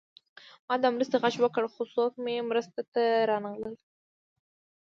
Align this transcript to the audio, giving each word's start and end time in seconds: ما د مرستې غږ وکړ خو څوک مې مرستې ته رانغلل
ما 0.67 0.75
د 0.83 0.85
مرستې 0.95 1.15
غږ 1.23 1.35
وکړ 1.41 1.63
خو 1.73 1.83
څوک 1.93 2.11
مې 2.23 2.35
مرستې 2.49 2.81
ته 2.93 3.03
رانغلل 3.29 3.75